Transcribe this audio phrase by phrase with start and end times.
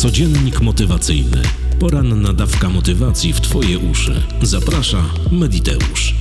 [0.00, 1.42] Codziennik motywacyjny.
[1.80, 4.22] Poranna dawka motywacji w Twoje uszy.
[4.42, 6.14] Zaprasza Mediteusz.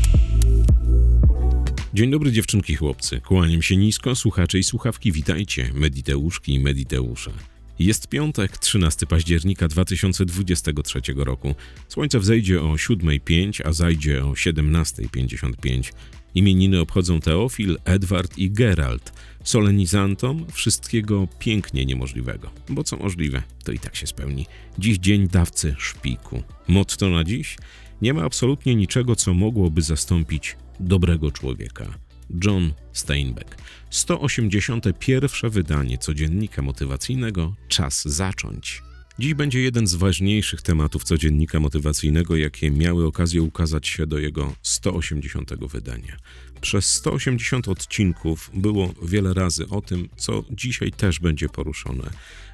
[1.93, 3.21] Dzień dobry dziewczynki, chłopcy.
[3.21, 7.31] Kłaniam się nisko, słuchacze i słuchawki, witajcie, Mediteuszki i Mediteusze.
[7.79, 11.55] Jest piątek, 13 października 2023 roku.
[11.87, 15.91] Słońce wzejdzie o 7.05, a zajdzie o 17.55.
[16.35, 19.13] Imieniny obchodzą Teofil, Edward i Gerald.
[19.43, 22.49] Solenizantom wszystkiego pięknie niemożliwego.
[22.69, 24.45] Bo co możliwe, to i tak się spełni.
[24.79, 26.43] Dziś dzień dawcy szpiku.
[26.67, 27.57] Motto na dziś?
[28.01, 31.97] Nie ma absolutnie niczego, co mogłoby zastąpić dobrego człowieka.
[32.45, 33.57] John Steinbeck.
[33.89, 35.49] 181.
[35.49, 37.55] wydanie codziennika motywacyjnego.
[37.67, 38.81] Czas zacząć.
[39.19, 44.55] Dziś będzie jeden z ważniejszych tematów codziennika motywacyjnego, jakie miały okazję ukazać się do jego
[44.61, 45.51] 180.
[45.71, 46.17] wydania.
[46.61, 52.09] Przez 180 odcinków było wiele razy o tym, co dzisiaj też będzie poruszone,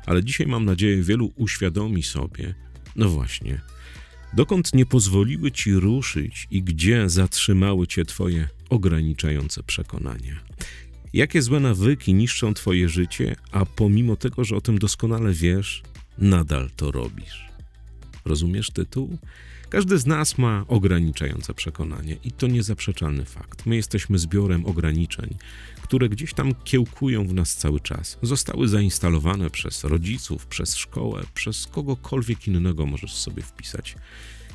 [0.06, 2.56] ale dzisiaj mam nadzieję wielu uświadomi sobie,
[2.96, 3.62] no właśnie,
[4.34, 10.40] dokąd nie pozwoliły ci ruszyć i gdzie zatrzymały cię twoje ograniczające przekonania.
[11.14, 15.84] Jakie złe nawyki niszczą twoje życie, a pomimo tego, że o tym doskonale wiesz,
[16.18, 17.46] nadal to robisz.
[18.26, 19.18] Rozumiesz tytuł?
[19.70, 23.66] Każdy z nas ma ograniczające przekonanie i to niezaprzeczalny fakt.
[23.66, 25.38] My jesteśmy zbiorem ograniczeń,
[25.82, 28.18] które gdzieś tam kiełkują w nas cały czas.
[28.22, 33.96] Zostały zainstalowane przez rodziców, przez szkołę, przez kogokolwiek innego możesz sobie wpisać.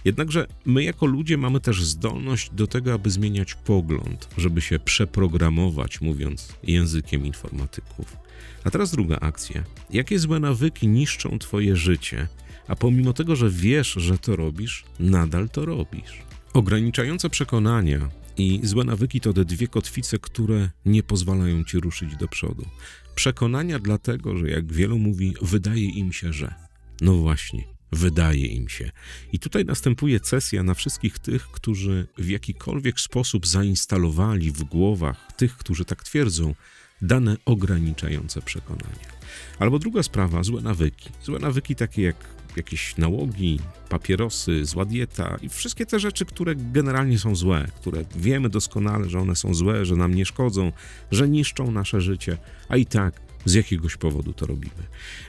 [0.04, 6.00] Jednakże my jako ludzie mamy też zdolność do tego, aby zmieniać pogląd, żeby się przeprogramować,
[6.00, 8.16] mówiąc językiem informatyków.
[8.64, 9.64] A teraz druga akcja.
[9.90, 12.28] Jakie złe nawyki niszczą Twoje życie,
[12.68, 16.22] a pomimo tego, że wiesz, że to robisz, nadal to robisz?
[16.52, 22.28] Ograniczające przekonania i złe nawyki to te dwie kotwice, które nie pozwalają Ci ruszyć do
[22.28, 22.66] przodu.
[23.14, 26.54] Przekonania dlatego, że jak wielu mówi, wydaje im się, że.
[27.00, 28.90] No właśnie, wydaje im się.
[29.32, 35.56] I tutaj następuje cesja na wszystkich tych, którzy w jakikolwiek sposób zainstalowali w głowach tych,
[35.56, 36.54] którzy tak twierdzą,
[37.02, 39.20] dane ograniczające przekonania.
[39.58, 41.10] Albo druga sprawa, złe nawyki.
[41.22, 42.16] Złe nawyki takie jak
[42.56, 48.48] jakieś nałogi, papierosy, zła dieta i wszystkie te rzeczy, które generalnie są złe, które wiemy
[48.48, 50.72] doskonale, że one są złe, że nam nie szkodzą,
[51.10, 52.38] że niszczą nasze życie,
[52.68, 54.82] a i tak z jakiegoś powodu to robimy.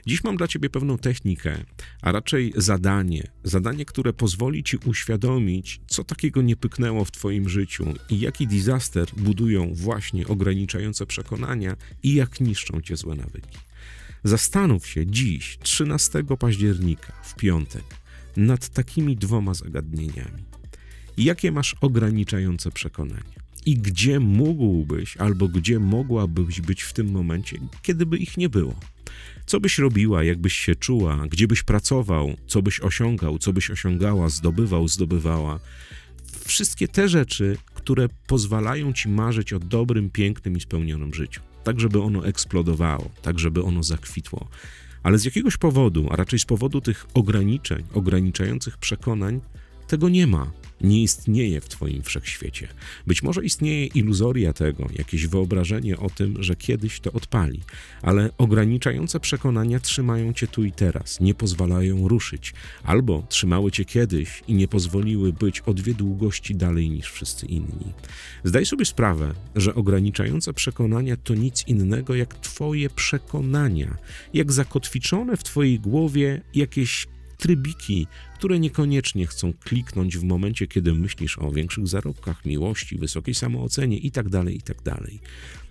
[0.05, 1.63] Dziś mam dla Ciebie pewną technikę,
[2.01, 3.31] a raczej zadanie.
[3.43, 9.07] Zadanie, które pozwoli Ci uświadomić, co takiego nie pyknęło w Twoim życiu i jaki disaster
[9.17, 13.57] budują właśnie ograniczające przekonania i jak niszczą Cię złe nawyki.
[14.23, 17.83] Zastanów się dziś, 13 października, w piątek,
[18.37, 20.43] nad takimi dwoma zagadnieniami.
[21.17, 23.41] Jakie masz ograniczające przekonania?
[23.65, 28.75] I gdzie mógłbyś albo gdzie mogłabyś być w tym momencie, kiedy by ich nie było.
[29.45, 34.29] Co byś robiła, jakbyś się czuła, gdzie byś pracował, co byś osiągał, co byś osiągała,
[34.29, 35.59] zdobywał, zdobywała.
[36.45, 41.41] Wszystkie te rzeczy, które pozwalają ci marzyć o dobrym, pięknym i spełnionym życiu.
[41.63, 44.47] Tak, żeby ono eksplodowało, tak, żeby ono zakwitło.
[45.03, 49.41] Ale z jakiegoś powodu, a raczej z powodu tych ograniczeń, ograniczających przekonań,
[49.87, 50.51] tego nie ma
[50.83, 52.67] nie istnieje w Twoim wszechświecie.
[53.07, 57.59] Być może istnieje iluzoria tego, jakieś wyobrażenie o tym, że kiedyś to odpali,
[58.01, 62.53] ale ograniczające przekonania trzymają Cię tu i teraz, nie pozwalają ruszyć,
[62.83, 67.93] albo trzymały Cię kiedyś i nie pozwoliły być o dwie długości dalej niż wszyscy inni.
[68.43, 73.97] Zdaj sobie sprawę, że ograniczające przekonania to nic innego jak Twoje przekonania,
[74.33, 77.07] jak zakotwiczone w Twojej głowie jakieś
[77.41, 83.97] trybiki, które niekoniecznie chcą kliknąć w momencie, kiedy myślisz o większych zarobkach, miłości, wysokiej samoocenie
[83.97, 84.83] itd., tak itd.
[84.83, 85.01] Tak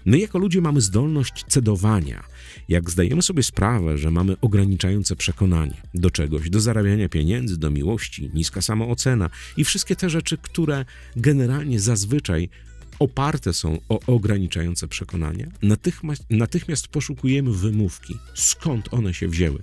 [0.04, 2.24] My jako ludzie mamy zdolność cedowania.
[2.68, 8.30] Jak zdajemy sobie sprawę, że mamy ograniczające przekonanie do czegoś, do zarabiania pieniędzy, do miłości,
[8.34, 10.84] niska samoocena i wszystkie te rzeczy, które
[11.16, 12.48] generalnie zazwyczaj
[13.00, 19.62] oparte są o ograniczające przekonania, natychmiast, natychmiast poszukujemy wymówki, skąd one się wzięły.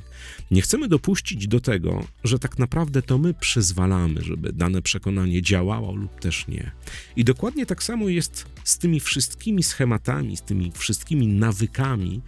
[0.51, 5.95] Nie chcemy dopuścić do tego, że tak naprawdę to my przyzwalamy, żeby dane przekonanie działało
[5.95, 6.71] lub też nie.
[7.15, 12.21] I dokładnie tak samo jest z tymi wszystkimi schematami, z tymi wszystkimi nawykami,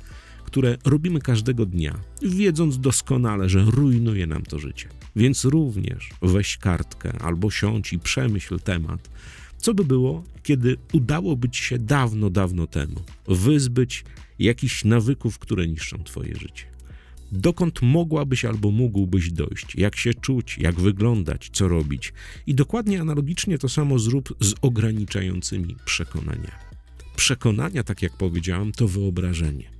[0.46, 4.90] które robimy każdego dnia, wiedząc doskonale, że rujnuje nam to życie.
[5.16, 9.10] Więc również weź kartkę albo siądź i przemyśl temat
[9.62, 12.96] co by było, kiedy udałoby ci się dawno, dawno temu
[13.28, 14.04] wyzbyć
[14.40, 16.66] jakichś nawyków, które niszczą twoje życie?
[17.32, 19.76] Dokąd mogłabyś albo mógłbyś dojść?
[19.76, 22.14] Jak się czuć, jak wyglądać, co robić?
[22.48, 26.70] I dokładnie analogicznie to samo zrób z ograniczającymi przekonaniami.
[27.16, 29.79] Przekonania, tak jak powiedziałam, to wyobrażenie.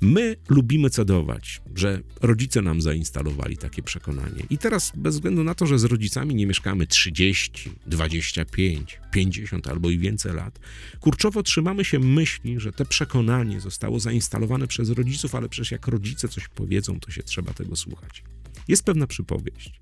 [0.00, 4.42] My lubimy cedować, że rodzice nam zainstalowali takie przekonanie.
[4.50, 9.90] I teraz, bez względu na to, że z rodzicami nie mieszkamy 30, 25, 50 albo
[9.90, 10.58] i więcej lat,
[11.00, 16.28] kurczowo trzymamy się myśli, że te przekonanie zostało zainstalowane przez rodziców, ale przecież jak rodzice
[16.28, 18.22] coś powiedzą, to się trzeba tego słuchać.
[18.68, 19.80] Jest pewna przypowieść.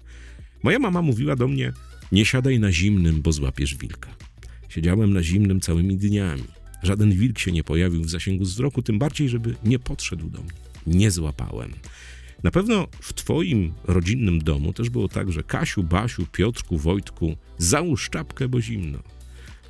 [0.62, 1.72] Moja mama mówiła do mnie:
[2.12, 4.16] Nie siadaj na zimnym, bo złapiesz wilka.
[4.68, 6.55] Siedziałem na zimnym całymi dniami.
[6.86, 10.50] Żaden wilk się nie pojawił w zasięgu wzroku, tym bardziej, żeby nie podszedł do mnie.
[10.86, 11.72] Nie złapałem.
[12.42, 18.10] Na pewno w Twoim rodzinnym domu też było tak, że Kasiu, Basiu, Piotrku, Wojtku, załóż
[18.10, 18.98] czapkę, bo zimno.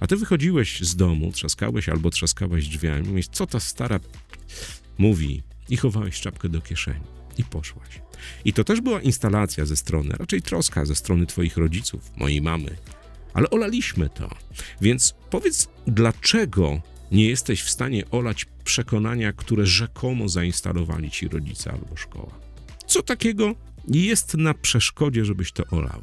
[0.01, 4.01] A ty wychodziłeś z domu, trzaskałeś albo trzaskałeś drzwiami, mówisz, co ta stara
[4.99, 7.05] mówi, i chowałeś czapkę do kieszeni
[7.39, 8.01] i poszłaś.
[8.45, 12.77] I to też była instalacja ze strony, raczej troska ze strony Twoich rodziców, mojej mamy.
[13.35, 14.31] Ale olaliśmy to.
[14.81, 16.81] Więc powiedz, dlaczego
[17.13, 22.41] nie jesteś w stanie olać przekonania, które rzekomo zainstalowali ci rodzice albo szkoła.
[22.87, 23.55] Co takiego
[23.89, 26.03] jest na przeszkodzie, żebyś to olał?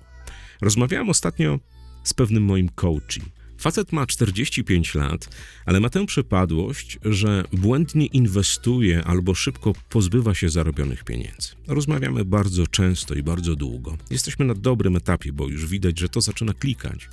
[0.62, 1.60] Rozmawiałem ostatnio
[2.04, 3.24] z pewnym moim coachem.
[3.58, 5.30] Facet ma 45 lat,
[5.66, 11.50] ale ma tę przypadłość, że błędnie inwestuje albo szybko pozbywa się zarobionych pieniędzy.
[11.68, 13.98] Rozmawiamy bardzo często i bardzo długo.
[14.10, 17.10] Jesteśmy na dobrym etapie, bo już widać, że to zaczyna klikać.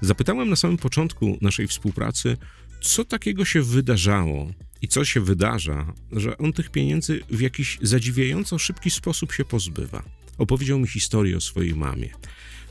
[0.00, 2.36] Zapytałem na samym początku naszej współpracy,
[2.84, 4.52] co takiego się wydarzało
[4.82, 10.02] i co się wydarza, że on tych pieniędzy w jakiś zadziwiająco szybki sposób się pozbywa.
[10.38, 12.10] Opowiedział mi historię o swojej mamie,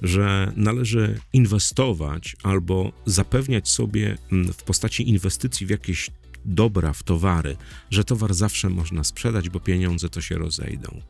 [0.02, 6.10] że należy inwestować albo zapewniać sobie mm, w postaci inwestycji w jakieś
[6.46, 7.58] dobra, w towary,
[7.90, 11.02] że towar zawsze można sprzedać, bo pieniądze to się rozejdą.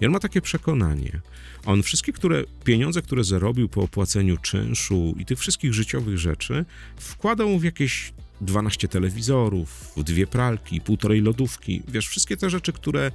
[0.00, 1.20] I on ma takie przekonanie.
[1.64, 6.64] On wszystkie które, pieniądze, które zarobił po opłaceniu czynszu i tych wszystkich życiowych rzeczy,
[6.96, 11.82] wkładał w jakieś 12 telewizorów, dwie pralki, półtorej lodówki.
[11.88, 13.10] Wiesz, wszystkie te rzeczy, które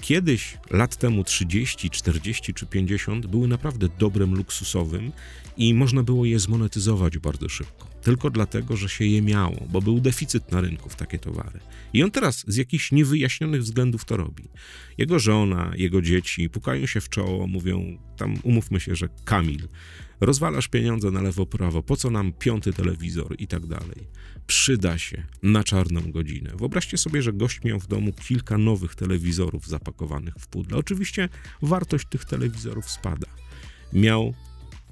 [0.00, 5.12] kiedyś, lat temu 30, 40 czy 50, były naprawdę dobrem luksusowym
[5.56, 7.95] i można było je zmonetyzować bardzo szybko.
[8.06, 11.60] Tylko dlatego, że się je miało, bo był deficyt na rynku w takie towary.
[11.92, 14.44] I on teraz z jakichś niewyjaśnionych względów to robi.
[14.98, 19.68] Jego żona, jego dzieci pukają się w czoło, mówią, tam umówmy się, że Kamil,
[20.20, 24.08] rozwalasz pieniądze na lewo, prawo, po co nam piąty telewizor i tak dalej.
[24.46, 26.50] Przyda się na czarną godzinę.
[26.56, 30.76] Wyobraźcie sobie, że gość miał w domu kilka nowych telewizorów zapakowanych w pudle.
[30.76, 31.28] Oczywiście
[31.62, 33.26] wartość tych telewizorów spada.
[33.92, 34.34] Miał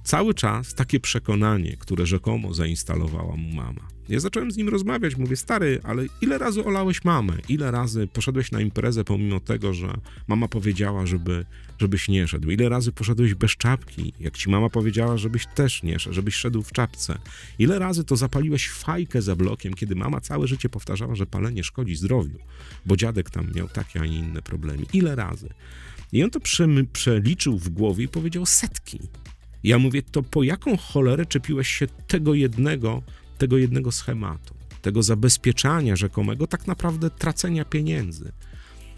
[0.05, 3.89] cały czas takie przekonanie, które rzekomo zainstalowała mu mama.
[4.09, 7.33] Ja zacząłem z nim rozmawiać, mówię, stary, ale ile razy olałeś mamę?
[7.49, 9.95] Ile razy poszedłeś na imprezę pomimo tego, że
[10.29, 11.45] mama powiedziała, żeby,
[11.79, 12.51] żebyś nie szedł?
[12.51, 16.63] Ile razy poszedłeś bez czapki, jak ci mama powiedziała, żebyś też nie szedł, żebyś szedł
[16.63, 17.19] w czapce?
[17.59, 21.97] Ile razy to zapaliłeś fajkę za blokiem, kiedy mama całe życie powtarzała, że palenie szkodzi
[21.97, 22.39] zdrowiu,
[22.87, 24.83] bo dziadek tam miał takie, a nie inne problemy?
[24.93, 25.49] Ile razy?
[26.13, 26.41] I on to
[26.93, 28.99] przeliczył w głowie i powiedział setki.
[29.65, 33.03] Ja mówię, to po jaką cholerę czepiłeś się tego jednego,
[33.39, 38.33] tego jednego schematu, tego zabezpieczania rzekomego, tak naprawdę tracenia pieniędzy?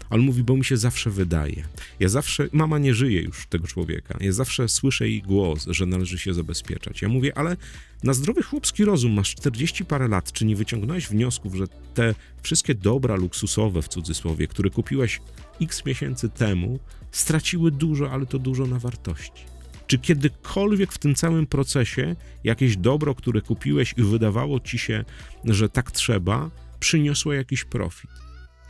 [0.09, 1.63] On mówi, bo mi się zawsze wydaje.
[1.99, 4.17] Ja zawsze, mama nie żyje już tego człowieka.
[4.21, 7.01] Ja zawsze słyszę jej głos, że należy się zabezpieczać.
[7.01, 7.57] Ja mówię, ale
[8.03, 12.75] na zdrowy chłopski rozum masz 40 parę lat, czy nie wyciągnąłeś wniosków, że te wszystkie
[12.75, 15.21] dobra luksusowe w cudzysłowie, które kupiłeś
[15.61, 16.79] x miesięcy temu,
[17.11, 19.56] straciły dużo, ale to dużo na wartości?
[19.87, 25.05] Czy kiedykolwiek w tym całym procesie jakieś dobro, które kupiłeś i wydawało ci się,
[25.45, 28.11] że tak trzeba, przyniosło jakiś profit?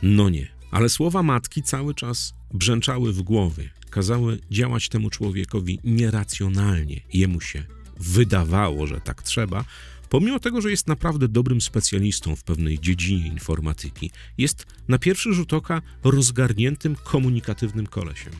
[0.02, 0.48] No nie.
[0.70, 7.00] Ale słowa matki cały czas brzęczały w głowie, kazały działać temu człowiekowi nieracjonalnie.
[7.12, 7.64] Jemu się
[8.00, 9.64] wydawało, że tak trzeba,
[10.08, 15.52] pomimo tego, że jest naprawdę dobrym specjalistą w pewnej dziedzinie informatyki, jest na pierwszy rzut
[15.52, 18.32] oka rozgarniętym, komunikatywnym kolesiem.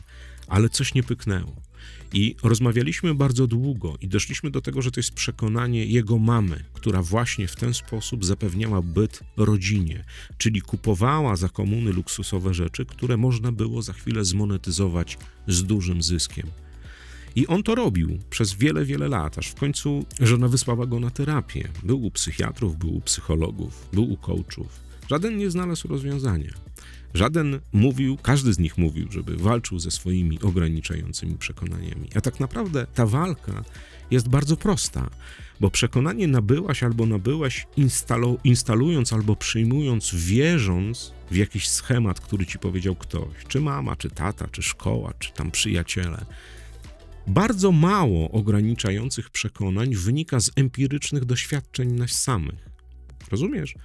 [0.47, 1.68] Ale coś nie pyknęło.
[2.13, 7.01] I rozmawialiśmy bardzo długo i doszliśmy do tego, że to jest przekonanie jego mamy, która
[7.01, 10.05] właśnie w ten sposób zapewniała byt rodzinie,
[10.37, 16.47] czyli kupowała za komuny luksusowe rzeczy, które można było za chwilę zmonetyzować z dużym zyskiem.
[17.35, 21.09] I on to robił przez wiele, wiele lat, aż w końcu żona wysłała go na
[21.09, 21.69] terapię.
[21.83, 24.79] Był u psychiatrów, był u psychologów, był u coachów.
[25.09, 26.53] Żaden nie znalazł rozwiązania.
[27.13, 32.09] Żaden mówił, każdy z nich mówił, żeby walczył ze swoimi ograniczającymi przekonaniami.
[32.15, 33.63] A tak naprawdę ta walka
[34.11, 35.09] jest bardzo prosta,
[35.59, 42.59] bo przekonanie nabyłaś albo nabyłaś instalu, instalując albo przyjmując, wierząc w jakiś schemat, który ci
[42.59, 46.25] powiedział ktoś, czy mama, czy tata, czy szkoła, czy tam przyjaciele.
[47.27, 52.69] Bardzo mało ograniczających przekonań wynika z empirycznych doświadczeń nas samych.
[53.31, 53.75] Rozumiesz?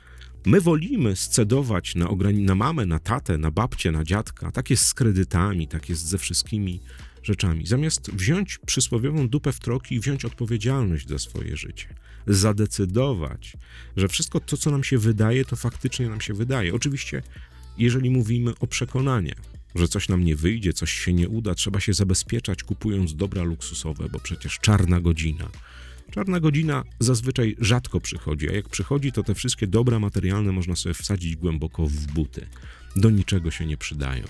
[0.47, 4.53] My wolimy scedować na, na mamę, na tatę, na babcię, na dziadka.
[4.53, 6.81] Tak jest z kredytami, tak jest ze wszystkimi
[7.23, 7.67] rzeczami.
[7.67, 11.95] Zamiast wziąć przysłowiową dupę w troki i wziąć odpowiedzialność za swoje życie.
[12.27, 13.57] Zadecydować,
[13.97, 16.75] że wszystko to, co nam się wydaje, to faktycznie nam się wydaje.
[16.75, 17.23] Oczywiście,
[17.79, 19.41] jeżeli mówimy o przekonaniach,
[19.75, 24.09] że coś nam nie wyjdzie, coś się nie uda, trzeba się zabezpieczać kupując dobra luksusowe,
[24.09, 25.49] bo przecież czarna godzina.
[26.11, 30.94] Czarna godzina zazwyczaj rzadko przychodzi, a jak przychodzi, to te wszystkie dobra materialne można sobie
[30.94, 32.46] wsadzić głęboko w buty.
[32.96, 34.25] Do niczego się nie przydają.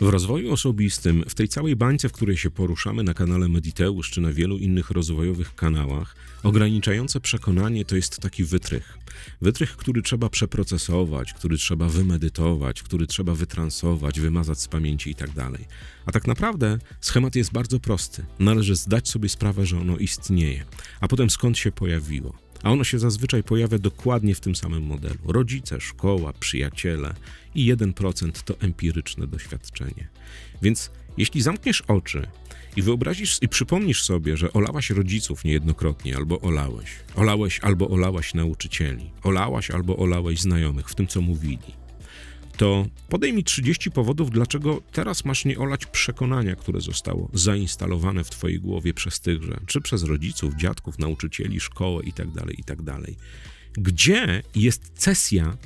[0.00, 4.20] W rozwoju osobistym, w tej całej bańce, w której się poruszamy na kanale Mediteusz czy
[4.20, 8.98] na wielu innych rozwojowych kanałach, ograniczające przekonanie to jest taki wytrych.
[9.40, 15.34] Wytrych, który trzeba przeprocesować, który trzeba wymedytować, który trzeba wytransować, wymazać z pamięci itd.
[15.34, 15.60] Tak
[16.06, 18.24] a tak naprawdę schemat jest bardzo prosty.
[18.38, 20.64] Należy zdać sobie sprawę, że ono istnieje,
[21.00, 22.47] a potem skąd się pojawiło.
[22.62, 25.18] A ono się zazwyczaj pojawia dokładnie w tym samym modelu.
[25.24, 27.14] Rodzice, szkoła, przyjaciele
[27.54, 30.08] i 1% to empiryczne doświadczenie.
[30.62, 32.26] Więc jeśli zamkniesz oczy
[32.76, 39.10] i wyobrazisz i przypomnisz sobie, że olałaś rodziców niejednokrotnie, albo olałeś, olałeś albo olałaś nauczycieli,
[39.22, 41.77] olałaś albo olałeś znajomych w tym, co mówili,
[42.58, 48.30] to podej mi 30 powodów, dlaczego teraz masz nie olać przekonania, które zostało zainstalowane w
[48.30, 52.92] twojej głowie przez tychże, czy przez rodziców, dziadków, nauczycieli, szkołę itd., tak itd.
[52.92, 53.04] Tak
[53.72, 55.56] Gdzie jest cesja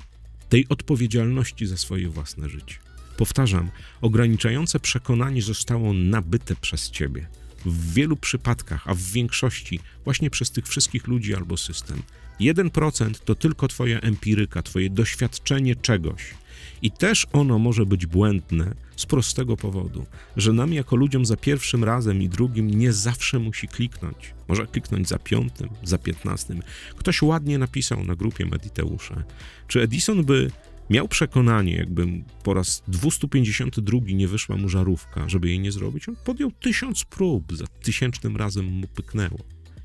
[0.49, 2.75] tej odpowiedzialności za swoje własne życie?
[3.17, 3.71] Powtarzam,
[4.01, 7.29] ograniczające przekonanie zostało nabyte przez ciebie.
[7.65, 12.03] W wielu przypadkach, a w większości właśnie przez tych wszystkich ludzi albo system.
[12.41, 16.35] 1% to tylko twoja empiryka, twoje doświadczenie czegoś
[16.83, 21.85] i też ono może być błędne z prostego powodu, że nam jako ludziom za pierwszym
[21.85, 24.35] razem i drugim nie zawsze musi kliknąć.
[24.49, 26.63] Może kliknąć za piątym, za piętnastym.
[26.97, 29.23] Ktoś ładnie napisał na grupie Mediteusze.
[29.69, 30.51] Czy Edison by
[30.93, 32.07] miał przekonanie, jakby
[32.43, 36.09] po raz 252 nie wyszła mu żarówka, żeby jej nie zrobić?
[36.09, 39.39] On podjął tysiąc prób, za tysięcznym razem mu pyknęło.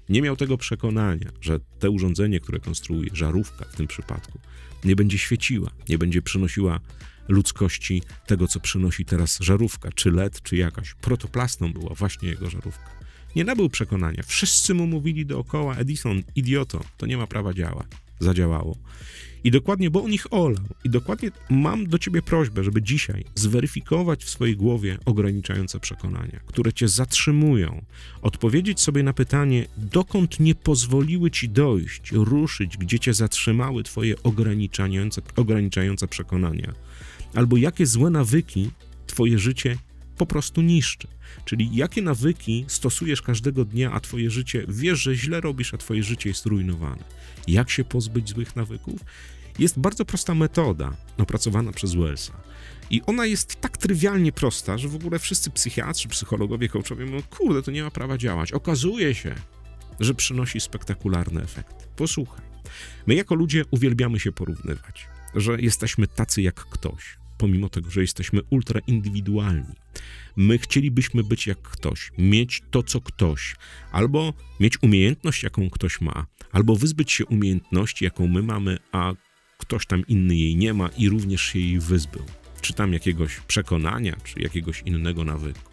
[0.10, 4.40] Nie miał tego przekonania, że te urządzenie, które konstruuje, żarówka w tym przypadku,
[4.84, 6.80] nie będzie świeciła, nie będzie przynosiła
[7.28, 10.94] ludzkości tego, co przynosi teraz żarówka, czy LED, czy jakaś.
[10.94, 12.90] Protoplastą była właśnie jego żarówka.
[13.36, 14.24] Nie nabył przekonania.
[14.24, 17.88] Wszyscy mu mówili dookoła, Edison, idioto, to nie ma prawa działać.
[18.20, 18.78] Zadziałało.
[19.44, 20.64] I dokładnie, bo on ich olał.
[20.84, 26.74] I dokładnie mam do ciebie prośbę, żeby dzisiaj zweryfikować w swojej głowie ograniczające przekonania, które
[26.74, 27.82] cię zatrzymują,
[28.22, 35.22] odpowiedzieć sobie na pytanie, dokąd nie pozwoliły ci dojść, ruszyć, gdzie cię zatrzymały twoje ograniczające,
[35.36, 36.74] ograniczające przekonania,
[37.34, 38.70] albo jakie złe nawyki
[39.08, 39.78] twoje życie
[40.18, 41.08] po prostu niszczy.
[41.46, 46.04] Czyli jakie nawyki stosujesz każdego dnia, a twoje życie wiesz, że źle robisz, a twoje
[46.04, 47.04] życie jest rujnowane.
[47.48, 49.02] Jak się pozbyć złych nawyków?
[49.60, 52.34] Jest bardzo prosta metoda opracowana przez Wellsa.
[52.90, 57.62] I ona jest tak trywialnie prosta, że w ogóle wszyscy psychiatrzy, psychologowie, coachowie mówią, kurde,
[57.62, 58.52] to nie ma prawa działać.
[58.52, 59.36] Okazuje się,
[60.00, 61.88] że przynosi spektakularny efekt.
[61.96, 62.46] Posłuchaj.
[63.08, 68.42] My jako ludzie uwielbiamy się porównywać, że jesteśmy tacy jak ktoś, pomimo tego, że jesteśmy
[68.50, 69.76] ultra indywidualni.
[70.36, 73.56] My chcielibyśmy być jak ktoś, mieć to, co ktoś,
[73.92, 79.14] albo mieć umiejętność, jaką ktoś ma, albo wyzbyć się umiejętności, jaką my mamy, a
[79.58, 82.24] ktoś tam inny jej nie ma i również się jej wyzbył.
[82.62, 85.72] Czy tam jakiegoś przekonania, czy jakiegoś innego nawyku.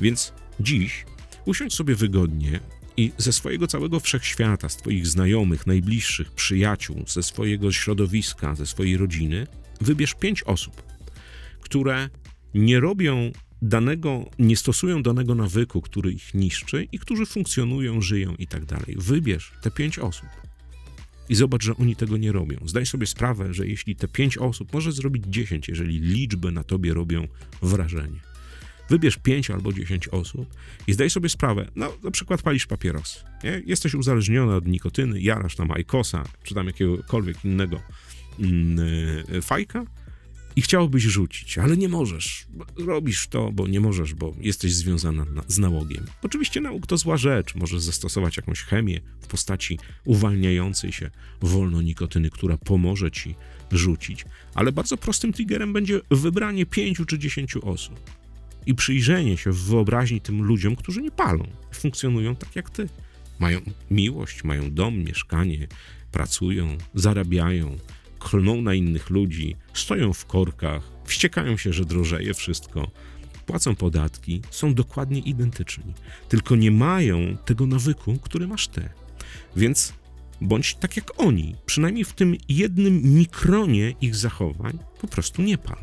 [0.00, 1.04] Więc dziś
[1.44, 2.60] usiądź sobie wygodnie
[2.96, 8.96] i ze swojego całego wszechświata, z Twoich znajomych, najbliższych, przyjaciół, ze swojego środowiska, ze swojej
[8.96, 9.46] rodziny,
[9.82, 10.82] wybierz pięć osób,
[11.60, 12.08] które
[12.54, 18.46] nie robią danego, nie stosują danego nawyku, który ich niszczy i którzy funkcjonują, żyją i
[18.46, 18.96] tak dalej.
[18.98, 20.28] Wybierz te pięć osób
[21.28, 22.58] i zobacz, że oni tego nie robią.
[22.64, 26.94] Zdaj sobie sprawę, że jeśli te pięć osób, może zrobić dziesięć, jeżeli liczby na tobie
[26.94, 27.28] robią
[27.62, 28.20] wrażenie.
[28.90, 30.54] Wybierz pięć albo dziesięć osób
[30.86, 33.62] i zdaj sobie sprawę, no na przykład palisz papieros, nie?
[33.66, 37.80] jesteś uzależniony od nikotyny, jarasz tam ajkosa, czy tam jakiegokolwiek innego
[39.42, 39.84] fajka,
[40.56, 42.46] i chciałbyś rzucić, ale nie możesz.
[42.76, 46.06] Robisz to, bo nie możesz, bo jesteś związana na, z nałogiem.
[46.22, 47.54] Oczywiście nauk to zła rzecz.
[47.54, 51.10] Możesz zastosować jakąś chemię w postaci uwalniającej się
[51.40, 53.34] wolno nikotyny, która pomoże ci
[53.70, 54.24] rzucić,
[54.54, 58.10] ale bardzo prostym triggerem będzie wybranie pięciu czy dziesięciu osób
[58.66, 62.88] i przyjrzenie się w wyobraźni tym ludziom, którzy nie palą, funkcjonują tak jak ty.
[63.38, 63.60] Mają
[63.90, 65.68] miłość, mają dom, mieszkanie,
[66.12, 67.76] pracują, zarabiają,
[68.22, 72.90] klną na innych ludzi, stoją w korkach, wściekają się, że drożeje wszystko,
[73.46, 75.94] płacą podatki, są dokładnie identyczni,
[76.28, 78.88] tylko nie mają tego nawyku, który masz ty.
[79.56, 79.92] Więc
[80.40, 85.78] bądź tak jak oni, przynajmniej w tym jednym mikronie ich zachowań, po prostu nie pal.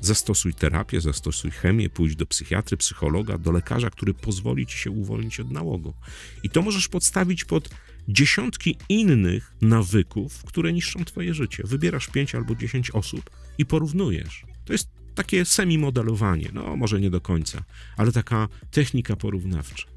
[0.00, 5.40] Zastosuj terapię, zastosuj chemię, pójdź do psychiatry, psychologa, do lekarza, który pozwoli ci się uwolnić
[5.40, 5.94] od nałogu.
[6.42, 7.68] I to możesz podstawić pod
[8.08, 11.62] dziesiątki innych nawyków, które niszczą twoje życie.
[11.66, 14.44] Wybierasz pięć albo dziesięć osób i porównujesz.
[14.64, 17.64] To jest takie semi-modelowanie, no może nie do końca,
[17.96, 19.88] ale taka technika porównawcza.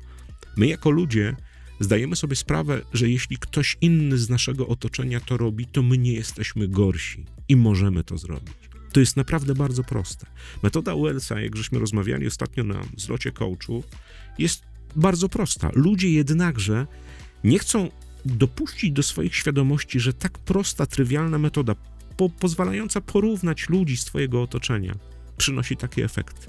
[0.58, 1.36] My jako ludzie
[1.80, 6.14] zdajemy sobie sprawę, że jeśli ktoś inny z naszego otoczenia to robi, to my nie
[6.14, 8.54] jesteśmy gorsi i możemy to zrobić.
[8.92, 10.26] To jest naprawdę bardzo proste.
[10.64, 13.84] Metoda Wellsa, jak żeśmy rozmawiali ostatnio na zlocie coachu,
[14.38, 14.64] jest
[14.96, 15.72] bardzo prosta.
[15.74, 16.88] Ludzie jednakże
[17.44, 17.90] nie chcą
[18.26, 21.76] dopuścić do swoich świadomości, że tak prosta, trywialna metoda,
[22.18, 24.96] po, pozwalająca porównać ludzi z Twojego otoczenia,
[25.38, 26.48] przynosi takie efekty.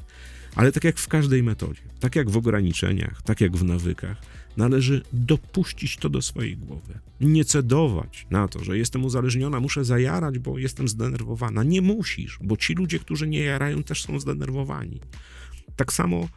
[0.55, 4.17] Ale tak jak w każdej metodzie, tak jak w ograniczeniach, tak jak w nawykach,
[4.57, 6.99] należy dopuścić to do swojej głowy.
[7.21, 11.63] Nie cedować na to, że jestem uzależniona, muszę zajarać, bo jestem zdenerwowana.
[11.63, 15.01] Nie musisz, bo ci ludzie, którzy nie jarają, też są zdenerwowani.
[15.77, 16.29] Tak samo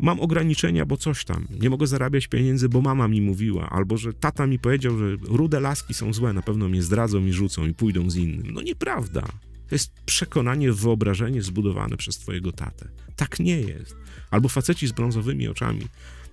[0.00, 4.12] mam ograniczenia, bo coś tam, nie mogę zarabiać pieniędzy, bo mama mi mówiła, albo że
[4.12, 7.74] tata mi powiedział, że rude laski są złe, na pewno mnie zdradzą i rzucą i
[7.74, 8.50] pójdą z innym.
[8.50, 9.22] No nieprawda.
[9.68, 12.88] To jest przekonanie, wyobrażenie zbudowane przez twojego tatę.
[13.16, 13.96] Tak nie jest.
[14.30, 15.86] Albo faceci z brązowymi oczami.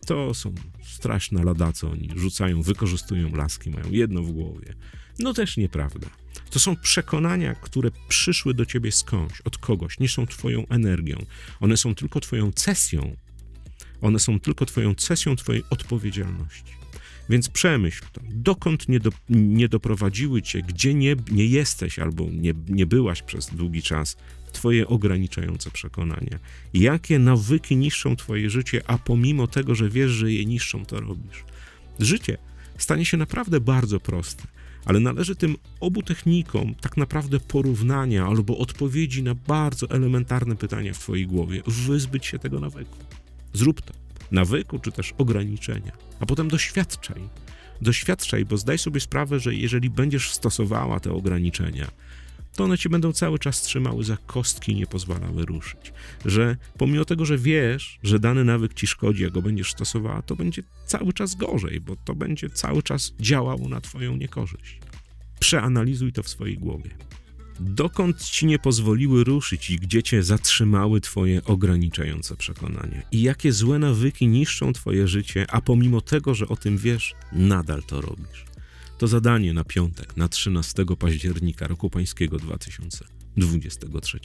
[0.05, 4.73] To są straszne ladace, oni rzucają, wykorzystują laski, mają jedno w głowie.
[5.19, 6.07] No też nieprawda.
[6.49, 11.25] To są przekonania, które przyszły do ciebie skądś, od kogoś, nie są twoją energią.
[11.59, 13.15] One są tylko twoją cesją.
[14.01, 16.79] One są tylko twoją cesją twojej odpowiedzialności.
[17.29, 22.53] Więc przemyśl to, dokąd nie, do, nie doprowadziły cię, gdzie nie, nie jesteś albo nie,
[22.69, 24.17] nie byłaś przez długi czas,
[24.51, 26.39] twoje ograniczające przekonania.
[26.73, 31.43] Jakie nawyki niszczą twoje życie, a pomimo tego, że wiesz, że je niszczą, to robisz.
[31.99, 32.37] Życie
[32.77, 34.43] stanie się naprawdę bardzo proste,
[34.85, 40.99] ale należy tym obu technikom tak naprawdę porównania albo odpowiedzi na bardzo elementarne pytania w
[40.99, 42.97] twojej głowie, wyzbyć się tego nawyku.
[43.53, 43.93] Zrób to
[44.31, 47.29] nawyku czy też ograniczenia, a potem doświadczaj.
[47.81, 51.87] Doświadczaj, bo zdaj sobie sprawę, że jeżeli będziesz stosowała te ograniczenia,
[52.55, 55.93] to one cię będą cały czas trzymały za kostki nie pozwalały ruszyć.
[56.25, 60.35] Że pomimo tego, że wiesz, że dany nawyk ci szkodzi, jak go będziesz stosowała, to
[60.35, 64.79] będzie cały czas gorzej, bo to będzie cały czas działało na twoją niekorzyść.
[65.39, 66.89] Przeanalizuj to w swojej głowie
[67.59, 73.01] dokąd ci nie pozwoliły ruszyć i gdzie cię zatrzymały twoje ograniczające przekonania.
[73.11, 77.83] I jakie złe nawyki niszczą twoje życie, a pomimo tego, że o tym wiesz, nadal
[77.83, 78.45] to robisz.
[78.97, 84.19] To zadanie na piątek, na 13 października roku pańskiego 2023.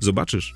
[0.00, 0.54] Zobaczysz,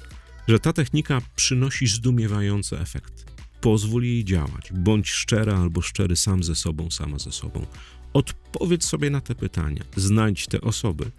[0.49, 3.25] że ta technika przynosi zdumiewające efekty.
[3.61, 4.73] Pozwól jej działać.
[4.73, 7.67] Bądź szczera albo szczery sam ze sobą, sama ze sobą.
[8.13, 9.85] Odpowiedz sobie na te pytania.
[9.97, 11.11] Znajdź te osoby,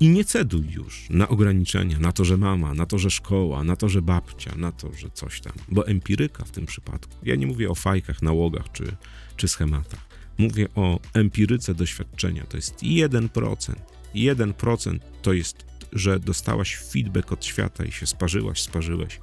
[0.00, 3.76] i nie ceduj już na ograniczenia, na to, że mama, na to, że szkoła, na
[3.76, 5.52] to, że babcia, na to, że coś tam.
[5.68, 8.96] Bo empiryka w tym przypadku, ja nie mówię o fajkach, nałogach czy,
[9.36, 10.06] czy schematach.
[10.38, 12.44] Mówię o empiryce doświadczenia.
[12.46, 13.74] To jest 1%.
[14.14, 19.20] 1% to jest, że dostałaś feedback od świata i się sparzyłaś, sparzyłeś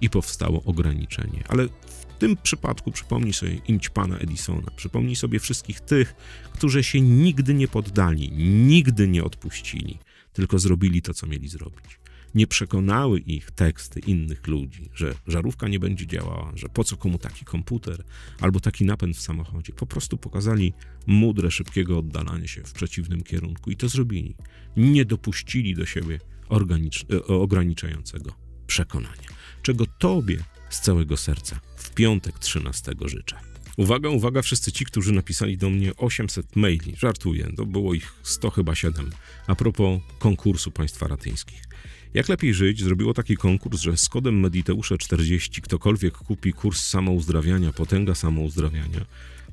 [0.00, 1.44] i powstało ograniczenie.
[1.48, 6.14] Ale w tym przypadku przypomnij sobie imć pana Edisona, przypomnij sobie wszystkich tych,
[6.52, 8.32] którzy się nigdy nie poddali,
[8.66, 9.98] nigdy nie odpuścili
[10.32, 11.98] tylko zrobili to, co mieli zrobić.
[12.34, 17.18] Nie przekonały ich teksty innych ludzi, że żarówka nie będzie działała, że po co komu
[17.18, 18.04] taki komputer
[18.40, 19.72] albo taki napęd w samochodzie.
[19.72, 20.72] Po prostu pokazali
[21.06, 24.36] mudre, szybkiego oddalania się w przeciwnym kierunku i to zrobili.
[24.76, 26.18] Nie dopuścili do siebie
[27.10, 28.34] e, ograniczającego
[28.66, 29.28] przekonania,
[29.62, 33.51] czego Tobie z całego serca w piątek 13 życzę.
[33.76, 36.94] Uwaga, uwaga, wszyscy ci, którzy napisali do mnie 800 maili.
[36.98, 39.10] Żartuję, to było ich 100 chyba 7.
[39.46, 41.62] A propos konkursu państwa ratyńskich.
[42.14, 47.72] Jak lepiej żyć zrobiło taki konkurs, że z kodem Mediteusze 40 ktokolwiek kupi kurs samouzdrawiania,
[47.72, 49.04] potęga samouzdrawiania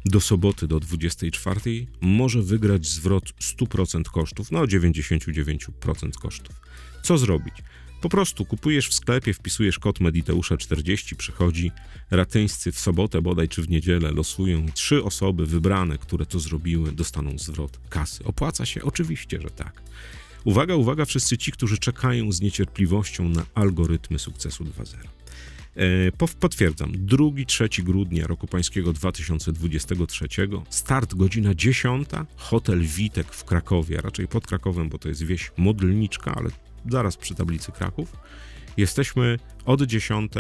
[0.06, 6.56] do soboty do 24 może wygrać zwrot 100% kosztów, no 99% kosztów.
[7.04, 7.54] Co zrobić?
[8.02, 11.72] Po prostu kupujesz w sklepie, wpisujesz kod Mediteusza 40, przychodzi
[12.12, 16.92] ratyńscy w sobotę bodaj czy w niedzielę losują i trzy osoby wybrane, które to zrobiły,
[16.92, 18.24] dostaną zwrot kasy.
[18.24, 18.84] Opłaca się?
[18.84, 19.82] Oczywiście, że tak.
[20.44, 24.98] Uwaga, uwaga, wszyscy ci, którzy czekają z niecierpliwością na algorytmy sukcesu 2.0.
[25.76, 30.28] E, potwierdzam, 2-3 grudnia roku pańskiego 2023,
[30.70, 36.36] start godzina 10, hotel Witek w Krakowie, raczej pod Krakowem, bo to jest wieś modlniczka,
[36.36, 36.50] ale
[36.90, 38.18] zaraz przy tablicy Kraków.
[38.78, 40.32] Jesteśmy od 10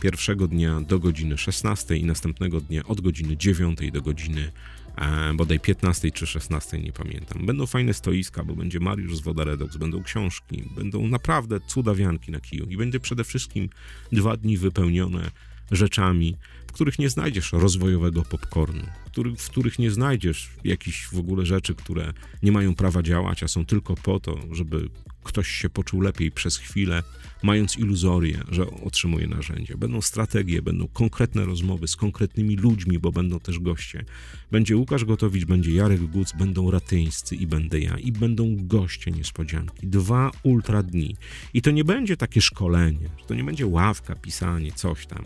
[0.00, 4.52] pierwszego dnia do godziny 16 i następnego dnia od godziny 9 do godziny
[4.96, 7.46] e, bodaj 15 czy 16, nie pamiętam.
[7.46, 12.40] Będą fajne stoiska, bo będzie Mariusz z Woda Redox, będą książki, będą naprawdę cudawianki na
[12.40, 13.68] kiju i będzie przede wszystkim
[14.12, 15.30] dwa dni wypełnione
[15.70, 16.36] rzeczami,
[16.70, 21.74] w których nie znajdziesz rozwojowego popcornu, który, w których nie znajdziesz jakichś w ogóle rzeczy,
[21.74, 24.88] które nie mają prawa działać, a są tylko po to, żeby
[25.24, 27.02] ktoś się poczuł lepiej przez chwilę,
[27.42, 29.76] mając iluzorię, że otrzymuje narzędzie.
[29.76, 34.04] Będą strategie, będą konkretne rozmowy z konkretnymi ludźmi, bo będą też goście.
[34.50, 39.86] Będzie Łukasz Gotowicz, będzie Jarek Guc, będą Ratyńscy i będę ja i będą goście niespodzianki.
[39.86, 41.16] Dwa ultra dni.
[41.54, 45.24] I to nie będzie takie szkolenie, to nie będzie ławka, pisanie, coś tam.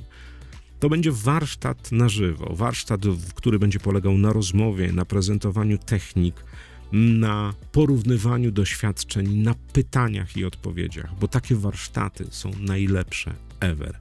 [0.85, 3.01] To będzie warsztat na żywo, warsztat,
[3.35, 6.45] który będzie polegał na rozmowie, na prezentowaniu technik,
[6.93, 13.99] na porównywaniu doświadczeń, na pytaniach i odpowiedziach, bo takie warsztaty są najlepsze ever.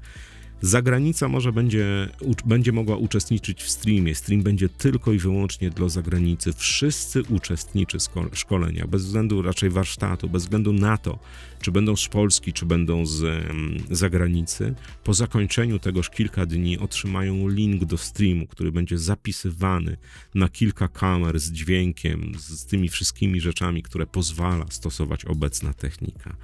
[0.66, 2.10] Zagranica może będzie,
[2.46, 4.16] będzie mogła uczestniczyć w streamie.
[4.16, 6.54] Stream będzie tylko i wyłącznie dla zagranicy.
[6.54, 7.98] Wszyscy uczestniczy
[8.34, 11.20] szkolenia, bez względu raczej warsztatu, bez względu na to,
[11.62, 13.46] czy będą z Polski, czy będą z
[13.92, 14.76] zagranicy.
[15.04, 19.98] Po zakończeniu tegoż kilka dni otrzymają link do streamu, który będzie zapisywany
[20.36, 26.36] na kilka kamer z dźwiękiem, z tymi wszystkimi rzeczami, które pozwala stosować obecna technika.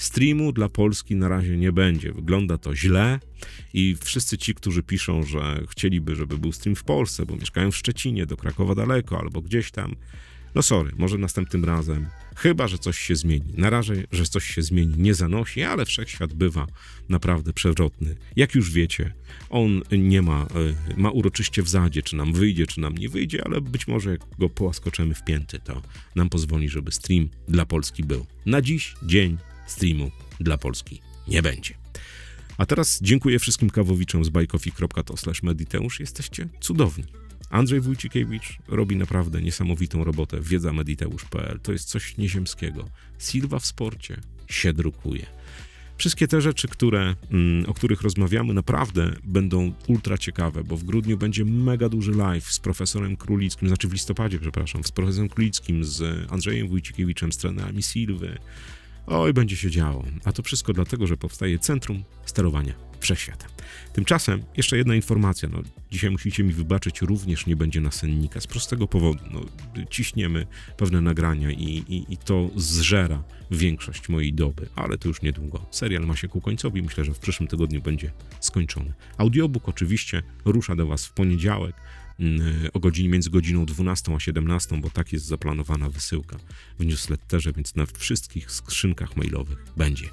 [0.00, 2.12] Streamu dla Polski na razie nie będzie.
[2.12, 3.20] Wygląda to źle
[3.74, 7.76] i wszyscy ci, którzy piszą, że chcieliby, żeby był stream w Polsce, bo mieszkają w
[7.76, 9.96] Szczecinie, do Krakowa daleko albo gdzieś tam,
[10.54, 12.06] no sorry, może następnym razem.
[12.36, 13.54] Chyba, że coś się zmieni.
[13.56, 16.66] Na razie, że coś się zmieni, nie zanosi, ale wszechświat bywa
[17.08, 18.16] naprawdę przewrotny.
[18.36, 19.12] Jak już wiecie,
[19.50, 20.46] on nie ma,
[20.96, 24.10] e, ma uroczyście w zadzie, czy nam wyjdzie, czy nam nie wyjdzie, ale być może
[24.10, 25.82] jak go połaskoczemy w pięty, to
[26.14, 28.26] nam pozwoli, żeby stream dla Polski był.
[28.46, 29.38] Na dziś dzień
[29.70, 31.74] streamu dla Polski nie będzie.
[32.58, 36.00] A teraz dziękuję wszystkim kawowiczom z bajkofi.to mediteusz.
[36.00, 37.04] Jesteście cudowni.
[37.50, 40.40] Andrzej Wójcikiewicz robi naprawdę niesamowitą robotę.
[40.40, 42.88] Wiedza mediteusz.pl to jest coś nieziemskiego.
[43.18, 45.26] Silva w sporcie się drukuje.
[45.96, 51.18] Wszystkie te rzeczy, które, mm, o których rozmawiamy, naprawdę będą ultra ciekawe, bo w grudniu
[51.18, 56.26] będzie mega duży live z profesorem Królickim, znaczy w listopadzie, przepraszam, z profesorem Królickim, z
[56.32, 58.38] Andrzejem Wójcikiewiczem, z trenerami Silwy,
[59.10, 60.04] Oj, będzie się działo.
[60.24, 63.50] A to wszystko dlatego, że powstaje Centrum Sterowania Wszechświatem.
[63.92, 65.48] Tymczasem jeszcze jedna informacja.
[65.52, 68.40] No, dzisiaj musicie mi wybaczyć, również nie będzie nasennika.
[68.40, 69.24] Z prostego powodu.
[69.30, 69.40] No,
[69.90, 70.46] ciśniemy
[70.76, 75.66] pewne nagrania i, i, i to zżera większość mojej doby, ale to już niedługo.
[75.70, 76.82] Serial ma się ku końcowi.
[76.82, 78.92] Myślę, że w przyszłym tygodniu będzie skończony.
[79.18, 81.74] Audiobook oczywiście rusza do Was w poniedziałek
[82.72, 86.36] o godzinie między godziną 12 a 17, bo tak jest zaplanowana wysyłka
[86.78, 90.08] w newsletterze, więc na wszystkich skrzynkach mailowych będzie.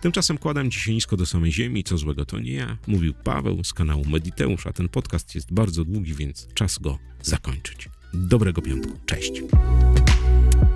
[0.00, 3.72] Tymczasem kładam dzisiaj nisko do samej ziemi, co złego to nie ja, mówił Paweł z
[3.72, 7.88] kanału Mediteusz, a ten podcast jest bardzo długi, więc czas go zakończyć.
[8.14, 9.32] Dobrego piątku, cześć.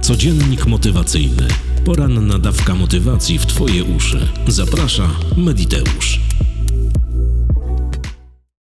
[0.00, 1.48] Codziennik motywacyjny.
[1.84, 4.28] Poranna dawka motywacji w Twoje uszy.
[4.46, 6.29] Zaprasza Mediteusz.